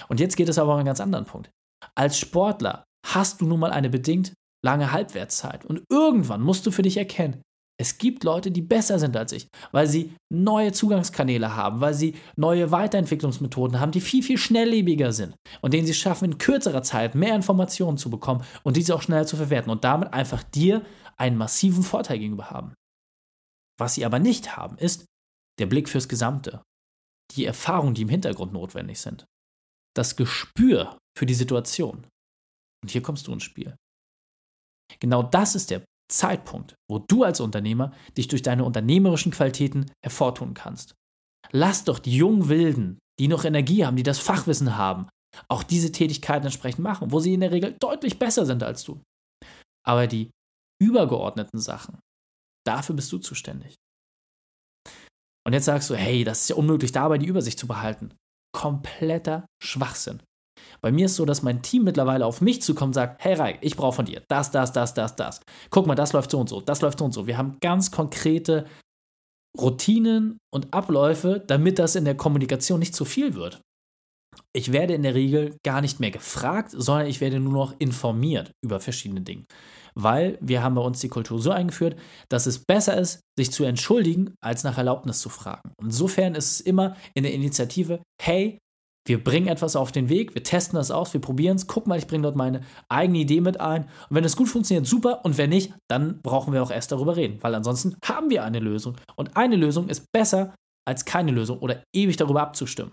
Und 0.10 0.20
jetzt 0.20 0.38
geht 0.38 0.48
es 0.48 0.60
aber 0.60 0.74
um 0.74 0.77
einen 0.77 0.86
ganz 0.86 1.01
anderen 1.01 1.25
Punkt. 1.25 1.50
Als 1.96 2.17
Sportler 2.17 2.84
hast 3.06 3.41
du 3.41 3.46
nun 3.46 3.60
mal 3.60 3.72
eine 3.72 3.89
bedingt 3.89 4.34
lange 4.63 4.91
Halbwertszeit 4.91 5.65
und 5.65 5.84
irgendwann 5.89 6.41
musst 6.41 6.65
du 6.65 6.72
für 6.72 6.82
dich 6.82 6.98
erkennen, 6.98 7.41
es 7.79 8.00
gibt 8.00 8.24
Leute, 8.24 8.50
die 8.50 8.62
besser 8.62 8.98
sind 8.98 9.15
als 9.15 9.31
ich, 9.31 9.50
weil 9.72 9.88
sie 9.88 10.15
neue 10.34 10.72
Zugangskanäle 10.72 11.55
haben, 11.55 11.79
weil 11.79 11.93
sie 11.93 12.15
neue 12.36 12.72
Weiterentwicklungsmethoden 12.72 13.79
haben, 13.79 13.91
die 13.91 14.01
viel, 14.01 14.24
viel 14.24 14.39
schnelllebiger 14.39 15.13
sind 15.13 15.36
und 15.62 15.74
denen 15.74 15.86
sie 15.86 15.93
schaffen, 15.93 16.25
in 16.25 16.38
kürzerer 16.39 16.81
Zeit 16.81 17.13
mehr 17.13 17.36
Informationen 17.36 17.98
zu 17.98 18.10
bekommen 18.10 18.43
und 18.63 18.77
diese 18.77 18.96
auch 18.96 19.03
schneller 19.03 19.27
zu 19.27 19.38
verwerten 19.38 19.69
und 19.69 19.84
damit 19.84 20.12
einfach 20.12 20.41
dir 20.41 20.84
einen 21.17 21.38
massiven 21.38 21.84
Vorteil 21.84 22.19
gegenüber 22.19 22.50
haben. 22.50 22.74
Was 23.79 23.93
sie 23.93 24.05
aber 24.05 24.17
nicht 24.17 24.57
haben, 24.57 24.77
ist 24.79 25.05
der 25.60 25.67
Blick 25.67 25.88
fürs 25.88 26.10
Gesamte, 26.10 26.63
die 27.36 27.46
Erfahrungen, 27.46 27.93
die 27.93 28.03
im 28.03 28.10
Hintergrund 28.10 28.53
notwendig 28.53 29.00
sind, 29.00 29.25
das 29.96 30.15
Gespür 30.15 30.98
für 31.15 31.27
die 31.27 31.36
Situation. 31.36 32.07
Und 32.81 32.91
hier 32.91 33.01
kommst 33.03 33.27
du 33.27 33.34
ins 33.34 33.43
Spiel. 33.43 33.75
Genau 35.00 35.22
das 35.22 35.53
ist 35.53 35.69
der 35.69 35.84
Zeitpunkt, 36.10 36.76
wo 36.90 37.00
du 37.00 37.24
als 37.24 37.40
Unternehmer 37.40 37.94
dich 38.18 38.28
durch 38.28 38.42
deine 38.42 38.64
unternehmerischen 38.64 39.32
Qualitäten 39.32 39.92
hervortun 40.04 40.54
kannst. 40.54 40.96
Lass 41.52 41.84
doch 41.84 42.00
die 42.00 42.16
jungen 42.16 42.50
Wilden, 42.50 43.00
die 43.20 43.28
noch 43.28 43.46
Energie 43.46 43.86
haben, 43.86 43.98
die 43.98 44.04
das 44.04 44.20
Fachwissen 44.20 44.78
haben, 44.78 45.08
auch 45.48 45.64
diese 45.64 45.92
Tätigkeiten 45.92 46.46
entsprechend 46.46 46.84
machen, 46.84 47.12
wo 47.12 47.20
sie 47.20 47.34
in 47.34 47.42
der 47.42 47.52
Regel 47.52 47.76
deutlich 47.80 48.20
besser 48.20 48.46
sind 48.46 48.64
als 48.64 48.84
du. 48.84 49.02
Aber 49.86 50.08
die 50.08 50.32
übergeordneten 50.82 51.60
Sachen, 51.60 52.00
dafür 52.66 52.96
bist 52.96 53.12
du 53.12 53.18
zuständig. 53.18 53.76
Und 55.46 55.54
jetzt 55.54 55.66
sagst 55.66 55.90
du, 55.90 55.96
hey, 55.96 56.24
das 56.24 56.42
ist 56.42 56.50
ja 56.50 56.56
unmöglich, 56.58 56.92
dabei 56.92 57.18
die 57.18 57.28
Übersicht 57.28 57.58
zu 57.58 57.68
behalten. 57.68 58.14
Kompletter 58.54 59.46
Schwachsinn. 59.64 60.22
Bei 60.81 60.91
mir 60.91 61.05
ist 61.05 61.15
so, 61.15 61.25
dass 61.25 61.43
mein 61.43 61.62
Team 61.62 61.84
mittlerweile 61.84 62.25
auf 62.25 62.41
mich 62.41 62.62
zukommt 62.62 62.89
und 62.89 62.93
sagt, 62.93 63.24
hey 63.24 63.34
Reik, 63.34 63.60
ich 63.62 63.75
brauche 63.75 63.96
von 63.96 64.05
dir 64.05 64.22
das, 64.27 64.51
das, 64.51 64.72
das, 64.72 64.93
das, 64.93 65.15
das. 65.15 65.41
Guck 65.69 65.88
mal, 65.88 65.96
das 65.96 66.13
läuft 66.13 66.31
so 66.31 66.39
und 66.39 66.50
so, 66.50 66.62
das 66.62 66.81
läuft 66.81 67.00
so 67.00 67.05
und 67.05 67.13
so. 67.13 67.27
Wir 67.27 67.38
haben 67.38 67.57
ganz 67.62 67.91
konkrete 67.91 68.65
Routinen 69.57 70.38
und 70.53 70.74
Abläufe, 70.74 71.43
damit 71.46 71.79
das 71.79 71.96
in 71.96 72.05
der 72.05 72.15
Kommunikation 72.15 72.79
nicht 72.79 72.96
zu 72.96 73.05
viel 73.05 73.34
wird. 73.34 73.62
Ich 74.53 74.72
werde 74.72 74.93
in 74.93 75.03
der 75.03 75.15
Regel 75.15 75.55
gar 75.63 75.81
nicht 75.81 76.00
mehr 76.00 76.12
gefragt, 76.12 76.72
sondern 76.72 77.07
ich 77.07 77.22
werde 77.22 77.39
nur 77.39 77.53
noch 77.53 77.75
informiert 77.79 78.51
über 78.63 78.79
verschiedene 78.79 79.22
Dinge. 79.22 79.46
Weil 79.96 80.38
wir 80.41 80.62
haben 80.62 80.75
bei 80.75 80.81
uns 80.81 81.00
die 81.00 81.10
Kultur 81.10 81.41
so 81.41 81.50
eingeführt, 81.51 81.98
dass 82.29 82.46
es 82.46 82.63
besser 82.63 82.98
ist, 82.98 83.22
sich 83.38 83.51
zu 83.51 83.63
entschuldigen, 83.63 84.36
als 84.41 84.63
nach 84.63 84.77
Erlaubnis 84.77 85.19
zu 85.19 85.29
fragen. 85.29 85.72
insofern 85.81 86.36
ist 86.36 86.51
es 86.51 86.62
immer 86.62 86.96
in 87.15 87.24
der 87.24 87.34
Initiative, 87.34 88.01
hey, 88.22 88.60
wir 89.08 89.24
bringen 89.24 89.48
etwas 89.48 89.76
auf 89.76 89.92
den 89.92 90.10
Weg, 90.10 90.36
wir 90.36 90.44
testen 90.44 90.78
das 90.78 90.92
aus, 90.92 91.14
wir 91.14 91.22
probieren 91.22 91.56
es, 91.56 91.68
guck 91.68 91.88
mal, 91.88 91.98
ich 91.98 92.08
bringe 92.08 92.24
dort 92.24 92.36
meine 92.36 92.62
eigene 92.90 93.20
Idee 93.20 93.42
mit 93.42 93.60
ein. 93.60 93.84
Und 93.84 94.16
wenn 94.16 94.24
es 94.24 94.36
gut 94.36 94.50
funktioniert, 94.50 94.86
super. 94.86 95.24
Und 95.24 95.38
wenn 95.38 95.50
nicht, 95.50 95.74
dann 95.90 96.22
brauchen 96.22 96.54
wir 96.54 96.62
auch 96.62 96.72
erst 96.72 96.92
darüber 96.92 97.16
reden, 97.16 97.38
weil 97.42 97.56
ansonsten 97.56 97.96
haben 98.04 98.30
wir 98.30 98.44
eine 98.44 98.60
Lösung. 98.60 98.98
Und 99.16 99.38
eine 99.38 99.56
Lösung 99.56 99.90
ist 99.90 100.06
besser 100.12 100.54
als 100.86 101.06
keine 101.06 101.32
Lösung 101.32 101.60
oder 101.60 101.84
ewig 101.96 102.18
darüber 102.18 102.42
abzustimmen. 102.42 102.92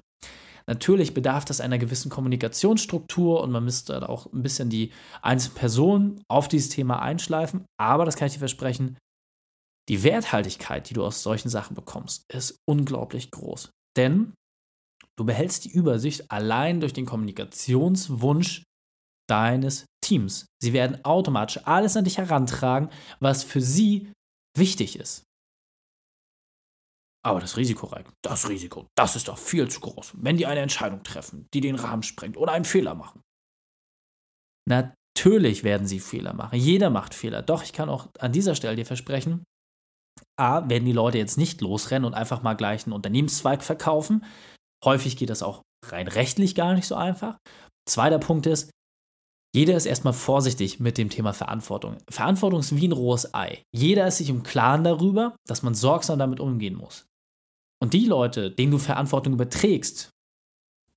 Natürlich 0.67 1.13
bedarf 1.13 1.45
das 1.45 1.61
einer 1.61 1.79
gewissen 1.79 2.11
Kommunikationsstruktur 2.11 3.43
und 3.43 3.51
man 3.51 3.65
müsste 3.65 4.09
auch 4.09 4.33
ein 4.33 4.43
bisschen 4.43 4.71
die 4.71 4.93
einzelnen 5.21 5.57
Personen 5.57 6.23
auf 6.29 6.49
dieses 6.49 6.71
Thema 6.71 7.03
einschleifen. 7.03 7.67
Aber 7.79 8.05
das 8.05 8.17
kann 8.17 8.27
ich 8.27 8.33
dir 8.35 8.39
versprechen, 8.39 8.97
die 9.91 10.03
Werthaltigkeit, 10.03 10.89
die 10.89 10.95
du 10.95 11.05
aus 11.05 11.23
solchen 11.23 11.51
Sachen 11.51 11.75
bekommst, 11.75 12.25
ist 12.33 12.57
unglaublich 12.67 13.31
groß. 13.31 13.71
Denn 13.99 14.33
Du 15.17 15.25
behältst 15.25 15.65
die 15.65 15.73
Übersicht 15.73 16.31
allein 16.31 16.81
durch 16.81 16.93
den 16.93 17.07
Kommunikationswunsch 17.07 18.65
deines 19.29 19.87
Teams. 20.05 20.47
Sie 20.61 20.73
werden 20.73 21.05
automatisch 21.05 21.61
alles 21.65 21.97
an 21.97 22.05
dich 22.05 22.19
herantragen, 22.19 22.91
was 23.21 23.45
für 23.45 23.61
sie 23.61 24.13
wichtig 24.57 24.97
ist. 24.99 25.25
Aber 27.25 27.41
das 27.41 27.57
Risiko, 27.57 27.91
das 28.23 28.49
Risiko, 28.51 28.87
das 28.99 29.17
ist 29.17 29.29
doch 29.29 29.39
viel 29.39 29.71
zu 29.71 29.81
groß, 29.81 30.13
wenn 30.19 30.37
die 30.37 30.47
eine 30.47 30.61
Entscheidung 30.61 31.03
treffen, 31.03 31.47
die 31.55 31.63
den 31.63 31.77
Rahmen 31.77 32.03
sprengt 32.03 32.37
oder 32.37 32.53
einen 32.53 32.67
Fehler 32.67 32.95
machen. 32.95 33.23
Natürlich 34.69 35.65
werden 35.65 35.87
sie 35.87 36.01
Fehler 36.01 36.35
machen. 36.35 36.59
Jeder 36.59 36.91
macht 36.91 37.15
Fehler. 37.15 37.41
Doch 37.41 37.63
ich 37.63 37.73
kann 37.73 37.89
auch 37.89 38.09
an 38.19 38.33
dieser 38.33 38.55
Stelle 38.55 38.77
dir 38.77 38.85
versprechen, 38.85 39.45
A, 40.37 40.69
werden 40.69 40.85
die 40.85 40.93
Leute 40.93 41.19
jetzt 41.19 41.39
nicht 41.39 41.61
losrennen 41.61 42.05
und 42.05 42.15
einfach 42.15 42.43
mal 42.43 42.55
gleich 42.55 42.85
einen 42.85 42.93
Unternehmenszweig 42.93 43.63
verkaufen, 43.63 44.25
Häufig 44.85 45.17
geht 45.17 45.31
das 45.31 45.43
auch 45.43 45.63
rein 45.87 46.09
rechtlich 46.09 46.55
gar 46.55 46.75
nicht 46.75 46.87
so 46.87 46.95
einfach. 46.95 47.37
Zweiter 47.89 48.19
Punkt 48.19 48.47
ist, 48.47 48.71
jeder 49.55 49.77
ist 49.77 49.87
erstmal 49.87 50.13
vorsichtig 50.13 50.81
mit 50.81 50.99
dem 50.99 51.11
Thema 51.11 51.33
Verantwortung. 51.33 51.99
Verantwortung 52.11 52.61
ist 52.61 52.75
wie 52.75 52.89
ein 52.89 52.93
rohes 52.93 53.35
Ei. 53.35 53.63
Jeder 53.73 54.07
ist 54.09 54.19
sich 54.19 54.29
im 54.29 54.43
Klaren 54.43 54.83
darüber, 54.83 55.37
dass 55.47 55.63
man 55.63 55.75
sorgsam 55.75 56.19
damit 56.19 56.41
umgehen 56.41 56.75
muss. 56.75 57.07
Und 57.81 57.93
die 57.93 58.07
Leute, 58.07 58.51
denen 58.51 58.73
du 58.73 58.79
Verantwortung 58.79 59.35
überträgst, 59.35 60.11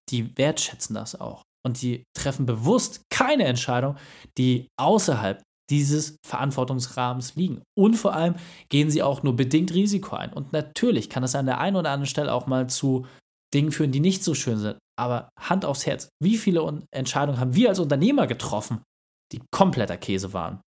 die 0.09 0.35
wertschätzen 0.37 0.95
das 0.95 1.19
auch. 1.19 1.43
Und 1.63 1.81
die 1.81 2.03
treffen 2.17 2.45
bewusst 2.45 3.01
keine 3.11 3.43
Entscheidung, 3.43 3.97
die 4.37 4.67
außerhalb 4.79 5.43
dieses 5.69 6.15
Verantwortungsrahmens 6.25 7.35
liegen. 7.35 7.61
Und 7.77 7.95
vor 7.95 8.13
allem 8.13 8.35
gehen 8.69 8.89
sie 8.89 9.03
auch 9.03 9.21
nur 9.21 9.35
bedingt 9.35 9.73
Risiko 9.73 10.15
ein. 10.15 10.31
Und 10.31 10.53
natürlich 10.53 11.09
kann 11.09 11.23
es 11.23 11.35
an 11.35 11.45
der 11.45 11.59
einen 11.59 11.75
oder 11.75 11.91
anderen 11.91 12.09
Stelle 12.09 12.33
auch 12.33 12.47
mal 12.47 12.67
zu 12.67 13.05
Dingen 13.53 13.71
führen, 13.71 13.91
die 13.91 13.99
nicht 13.99 14.23
so 14.23 14.33
schön 14.33 14.57
sind. 14.57 14.77
Aber 14.99 15.29
Hand 15.39 15.65
aufs 15.65 15.85
Herz, 15.85 16.09
wie 16.21 16.37
viele 16.37 16.85
Entscheidungen 16.91 17.39
haben 17.39 17.55
wir 17.55 17.69
als 17.69 17.79
Unternehmer 17.79 18.27
getroffen, 18.27 18.83
die 19.31 19.41
kompletter 19.51 19.97
Käse 19.97 20.33
waren? 20.33 20.61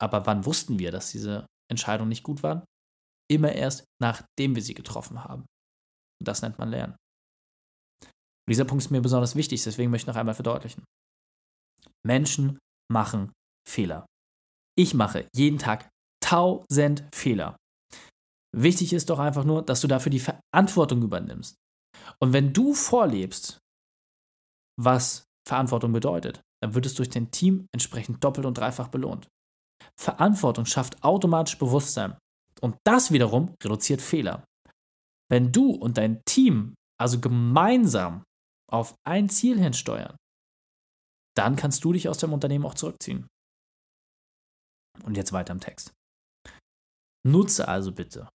Aber 0.00 0.26
wann 0.26 0.46
wussten 0.46 0.78
wir, 0.78 0.92
dass 0.92 1.10
diese 1.10 1.46
Entscheidungen 1.70 2.08
nicht 2.08 2.22
gut 2.22 2.42
waren? 2.42 2.64
Immer 3.30 3.52
erst, 3.52 3.84
nachdem 4.00 4.54
wir 4.54 4.62
sie 4.62 4.74
getroffen 4.74 5.24
haben. 5.24 5.42
Und 6.20 6.28
das 6.28 6.42
nennt 6.42 6.58
man 6.58 6.70
Lernen. 6.70 6.96
Und 8.02 8.50
dieser 8.50 8.64
Punkt 8.64 8.84
ist 8.84 8.90
mir 8.90 9.00
besonders 9.02 9.36
wichtig, 9.36 9.62
deswegen 9.62 9.90
möchte 9.90 10.04
ich 10.04 10.14
noch 10.14 10.20
einmal 10.20 10.34
verdeutlichen. 10.34 10.84
Menschen 12.06 12.58
machen 12.90 13.32
Fehler. 13.68 14.06
Ich 14.78 14.94
mache 14.94 15.28
jeden 15.34 15.58
Tag 15.58 15.88
tausend 16.24 17.04
Fehler. 17.14 17.56
Wichtig 18.56 18.92
ist 18.92 19.10
doch 19.10 19.18
einfach 19.18 19.44
nur, 19.44 19.62
dass 19.62 19.80
du 19.80 19.88
dafür 19.88 20.10
die 20.10 20.20
Verantwortung 20.20 21.02
übernimmst. 21.02 21.56
Und 22.20 22.32
wenn 22.32 22.52
du 22.52 22.74
vorlebst, 22.74 23.58
was 24.80 25.24
Verantwortung 25.46 25.92
bedeutet, 25.92 26.40
dann 26.62 26.74
wird 26.74 26.86
es 26.86 26.94
durch 26.94 27.08
dein 27.08 27.30
Team 27.30 27.66
entsprechend 27.72 28.22
doppelt 28.24 28.46
und 28.46 28.58
dreifach 28.58 28.88
belohnt. 28.88 29.28
Verantwortung 29.98 30.66
schafft 30.66 31.02
automatisch 31.04 31.58
Bewusstsein. 31.58 32.18
Und 32.60 32.76
das 32.84 33.12
wiederum 33.12 33.54
reduziert 33.62 34.02
Fehler. 34.02 34.44
Wenn 35.30 35.52
du 35.52 35.70
und 35.70 35.98
dein 35.98 36.22
Team 36.24 36.74
also 36.98 37.20
gemeinsam 37.20 38.24
auf 38.70 38.94
ein 39.06 39.28
Ziel 39.28 39.58
hinsteuern, 39.58 40.16
dann 41.36 41.54
kannst 41.54 41.84
du 41.84 41.92
dich 41.92 42.08
aus 42.08 42.18
dem 42.18 42.32
Unternehmen 42.32 42.64
auch 42.64 42.74
zurückziehen. 42.74 43.28
Und 45.04 45.16
jetzt 45.16 45.32
weiter 45.32 45.52
im 45.52 45.60
Text. 45.60 45.92
Nutze 47.24 47.68
also 47.68 47.92
bitte 47.92 48.28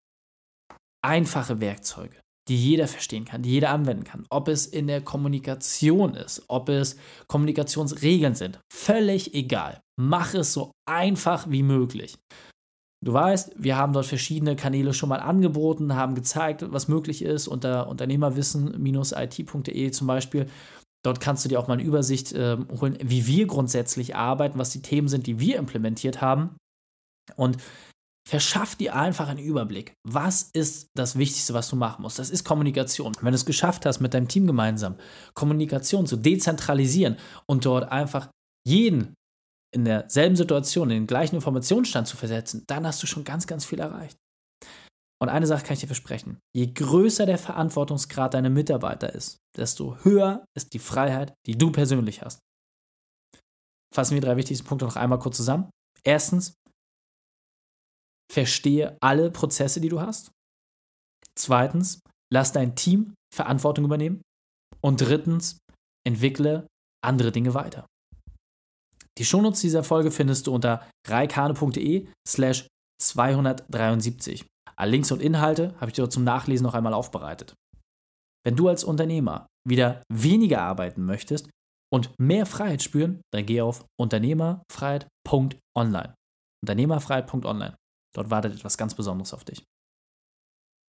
einfache 1.03 1.61
Werkzeuge, 1.61 2.17
die 2.49 2.57
jeder 2.57 2.89
verstehen 2.89 3.25
kann, 3.25 3.43
die 3.43 3.51
jeder 3.51 3.71
anwenden 3.71 4.05
kann. 4.05 4.27
Ob 4.31 4.49
es 4.49 4.67
in 4.67 4.87
der 4.87 5.03
Kommunikation 5.03 6.15
ist, 6.15 6.45
ob 6.49 6.69
es 6.69 6.97
Kommunikationsregeln 7.27 8.35
sind, 8.35 8.61
völlig 8.73 9.35
egal. 9.35 9.81
Mach 9.99 10.35
es 10.35 10.53
so 10.53 10.73
einfach 10.87 11.51
wie 11.51 11.63
möglich. 11.63 12.17
Du 13.05 13.13
weißt, 13.13 13.55
wir 13.57 13.77
haben 13.77 13.93
dort 13.93 14.07
verschiedene 14.07 14.55
Kanäle 14.55 14.95
schon 14.95 15.09
mal 15.09 15.19
angeboten, 15.19 15.97
haben 15.97 16.15
gezeigt, 16.15 16.65
was 16.71 16.87
möglich 16.87 17.23
ist 17.23 17.49
unter 17.49 17.89
unternehmerwissen-it.de 17.89 19.91
zum 19.91 20.07
Beispiel. 20.07 20.47
Dort 21.05 21.19
kannst 21.19 21.45
du 21.45 21.49
dir 21.49 21.59
auch 21.59 21.67
mal 21.67 21.75
eine 21.75 21.83
Übersicht 21.83 22.33
äh, 22.33 22.59
holen, 22.81 22.97
wie 23.03 23.27
wir 23.27 23.49
grundsätzlich 23.49 24.15
arbeiten, 24.15 24.61
was 24.61 24.71
die 24.71 24.83
Themen 24.83 25.09
sind, 25.09 25.27
die 25.27 25.41
wir 25.41 25.59
implementiert 25.59 26.21
haben. 26.21 26.55
Und 27.35 27.57
Verschaff 28.29 28.77
dir 28.77 28.95
einfach 28.95 29.29
einen 29.29 29.41
Überblick. 29.41 29.95
Was 30.07 30.51
ist 30.53 30.89
das 30.95 31.19
Wichtigste, 31.19 31.55
was 31.55 31.69
du 31.69 31.77
machen 31.77 32.03
musst? 32.03 32.19
Das 32.19 32.31
ist 32.31 32.45
Kommunikation. 32.45 33.17
Wenn 33.21 33.33
du 33.33 33.37
es 33.37 33.47
geschafft 33.47 33.85
hast, 33.85 34.01
mit 34.01 34.15
deinem 34.15 34.29
Team 34.29 34.47
gemeinsam 34.47 34.97
Kommunikation 35.35 36.07
zu 36.07 36.17
dezentralisieren 36.17 37.17
und 37.47 37.65
dort 37.65 37.91
einfach 37.91 38.29
jeden 38.65 39.15
in 39.75 39.85
derselben 39.85 40.37
Situation, 40.37 40.91
in 40.91 41.03
den 41.03 41.07
gleichen 41.07 41.35
Informationsstand 41.35 42.07
zu 42.07 42.17
versetzen, 42.17 42.63
dann 42.69 42.87
hast 42.87 43.03
du 43.03 43.07
schon 43.07 43.25
ganz, 43.25 43.47
ganz 43.47 43.65
viel 43.65 43.81
erreicht. 43.81 44.17
Und 45.21 45.29
eine 45.29 45.47
Sache 45.47 45.65
kann 45.65 45.75
ich 45.75 45.81
dir 45.81 45.87
versprechen. 45.87 46.41
Je 46.55 46.73
größer 46.73 47.27
der 47.27 47.39
Verantwortungsgrad 47.39 48.35
deiner 48.35 48.51
Mitarbeiter 48.51 49.13
ist, 49.15 49.39
desto 49.57 49.97
höher 50.03 50.45
ist 50.57 50.75
die 50.75 50.79
Freiheit, 50.79 51.33
die 51.47 51.57
du 51.57 51.71
persönlich 51.71 52.23
hast. 52.23 52.41
Fassen 53.95 54.15
wir 54.15 54.21
drei 54.21 54.37
wichtigsten 54.37 54.67
Punkte 54.67 54.85
noch 54.85 54.97
einmal 54.97 55.19
kurz 55.19 55.37
zusammen. 55.37 55.71
Erstens, 56.03 56.55
verstehe 58.31 58.97
alle 59.01 59.31
Prozesse, 59.31 59.81
die 59.81 59.89
du 59.89 60.01
hast. 60.01 60.31
Zweitens, 61.39 62.01
lass 62.33 62.53
dein 62.53 62.77
Team 62.77 63.15
Verantwortung 63.35 63.85
übernehmen. 63.85 64.23
Und 64.81 65.01
drittens, 65.01 65.59
entwickle 66.07 66.67
andere 67.05 67.33
Dinge 67.33 67.55
weiter. 67.55 67.87
Die 69.19 69.25
Shownotes 69.25 69.61
dieser 69.61 69.85
Folge 69.85 70.11
findest 70.11 70.47
du 70.47 70.55
unter 70.55 70.89
reikane.de 71.07 72.09
slash 72.27 72.67
273. 73.01 74.47
Alle 74.77 74.91
Links 74.91 75.13
und 75.13 75.21
Inhalte 75.21 75.75
habe 75.77 75.91
ich 75.91 75.95
dir 75.95 76.09
zum 76.09 76.25
Nachlesen 76.25 76.65
noch 76.65 76.75
einmal 76.75 76.95
aufbereitet. 76.95 77.55
Wenn 78.45 78.57
du 78.57 78.69
als 78.69 78.85
Unternehmer 78.85 79.47
wieder 79.69 80.03
weniger 80.13 80.63
arbeiten 80.63 81.05
möchtest 81.05 81.49
und 81.93 82.11
mehr 82.19 82.47
Freiheit 82.47 82.83
spüren, 82.83 83.21
dann 83.33 83.47
geh 83.47 83.61
auf 83.61 83.85
unternehmerfreiheit.online. 84.01 86.15
Unternehmerfreiheit.online. 86.65 87.77
Dort 88.15 88.31
wartet 88.31 88.55
etwas 88.55 88.77
ganz 88.77 88.95
Besonderes 88.95 89.33
auf 89.33 89.45
dich. 89.45 89.65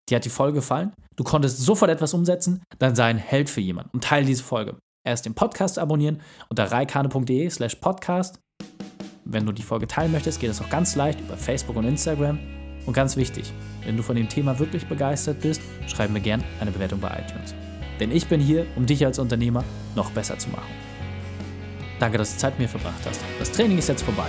Dir 0.09 0.17
hat 0.17 0.25
die 0.25 0.31
Folge 0.31 0.57
gefallen? 0.57 0.93
Du 1.17 1.25
konntest 1.25 1.59
sofort 1.59 1.91
etwas 1.91 2.15
umsetzen? 2.15 2.63
Dann 2.79 2.95
sei 2.95 3.05
ein 3.05 3.19
Held 3.19 3.49
für 3.49 3.61
jemanden 3.61 3.91
und 3.93 4.05
teile 4.05 4.27
diese 4.27 4.43
Folge. 4.43 4.77
erst 5.05 5.27
den 5.27 5.35
Podcast 5.35 5.79
abonnieren 5.79 6.21
unter 6.49 6.71
reikane.de 6.71 7.51
slash 7.51 7.77
podcast. 7.77 8.39
Wenn 9.25 9.47
du 9.47 9.53
die 9.53 9.63
Folge 9.63 9.87
teilen 9.87 10.13
möchtest, 10.13 10.41
geht 10.41 10.51
das 10.51 10.61
auch 10.61 10.69
ganz 10.69 10.97
leicht 10.97 11.21
über 11.21 11.37
Facebook 11.37 11.77
und 11.77 11.85
Instagram. 11.85 12.39
Und 12.87 12.93
ganz 12.95 13.17
wichtig, 13.17 13.53
wenn 13.85 13.97
du 13.97 14.03
von 14.03 14.17
dem 14.17 14.29
Thema 14.29 14.59
wirklich 14.59 14.87
begeistert 14.87 15.41
bist, 15.41 15.61
schreib 15.87 16.11
mir 16.11 16.21
gern 16.21 16.43
eine 16.61 16.73
Bewertung 16.73 17.01
bei 17.01 17.25
iTunes. 17.25 17.55
Denn 18.01 18.11
ich 18.11 18.27
bin 18.27 18.41
hier, 18.41 18.67
um 18.75 18.87
dich 18.87 19.07
als 19.07 19.21
Unternehmer 19.21 19.65
noch 19.95 20.11
besser 20.11 20.39
zu 20.39 20.49
machen. 20.51 20.73
Danke, 22.01 22.19
dass 22.19 22.33
du 22.33 22.39
Zeit 22.39 22.55
mit 22.55 22.63
mir 22.63 22.69
verbracht 22.69 23.07
hast. 23.07 23.21
Das 23.39 23.53
Training 23.53 23.79
ist 23.79 23.89
jetzt 23.89 24.03
vorbei. 24.03 24.29